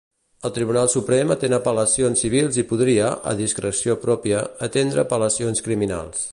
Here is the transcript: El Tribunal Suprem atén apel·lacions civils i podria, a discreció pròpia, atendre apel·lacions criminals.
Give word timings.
El 0.47 0.51
Tribunal 0.53 0.87
Suprem 0.93 1.33
atén 1.35 1.55
apel·lacions 1.57 2.23
civils 2.25 2.57
i 2.63 2.65
podria, 2.73 3.13
a 3.33 3.37
discreció 3.43 3.99
pròpia, 4.07 4.43
atendre 4.69 5.05
apel·lacions 5.07 5.67
criminals. 5.69 6.29